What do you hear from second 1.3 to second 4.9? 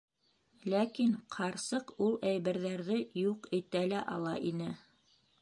ҡарсыҡ ул әйберҙәрҙе юҡ итә лә ала ине...